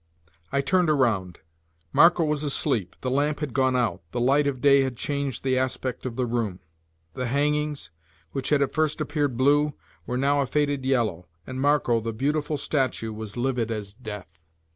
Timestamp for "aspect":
5.59-6.07